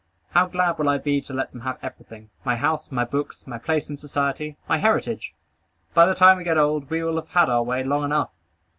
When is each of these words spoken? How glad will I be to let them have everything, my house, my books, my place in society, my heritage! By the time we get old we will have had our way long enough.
How 0.31 0.47
glad 0.47 0.79
will 0.79 0.89
I 0.89 0.97
be 0.97 1.21
to 1.21 1.31
let 1.31 1.51
them 1.51 1.61
have 1.61 1.77
everything, 1.83 2.31
my 2.43 2.55
house, 2.55 2.91
my 2.91 3.05
books, 3.05 3.45
my 3.45 3.59
place 3.59 3.87
in 3.87 3.97
society, 3.97 4.57
my 4.67 4.79
heritage! 4.79 5.35
By 5.93 6.07
the 6.07 6.15
time 6.15 6.37
we 6.37 6.43
get 6.43 6.57
old 6.57 6.89
we 6.89 7.03
will 7.03 7.17
have 7.17 7.29
had 7.29 7.49
our 7.49 7.61
way 7.61 7.83
long 7.83 8.05
enough. 8.05 8.31